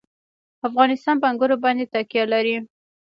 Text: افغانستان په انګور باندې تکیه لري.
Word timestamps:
افغانستان 0.67 1.15
په 1.19 1.25
انګور 1.31 1.51
باندې 1.63 1.85
تکیه 1.93 2.23
لري. 2.33 2.55